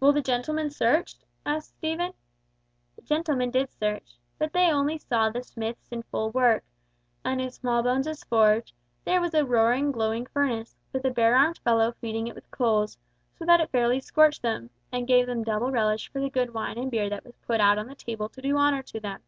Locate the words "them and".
14.40-15.06